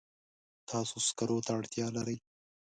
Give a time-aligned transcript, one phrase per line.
[0.69, 2.17] تاسو سکرو ته اړتیا لرئ.